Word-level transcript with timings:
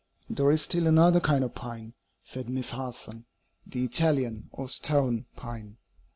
"There 0.27 0.49
is 0.49 0.63
still 0.63 0.87
another 0.87 1.19
kind 1.19 1.43
of 1.43 1.53
pine," 1.53 1.93
said 2.23 2.49
Miss 2.49 2.71
Harson 2.71 3.25
"the 3.67 3.83
Italian, 3.83 4.49
or 4.51 4.67
stone, 4.67 5.27
pine. 5.35 5.77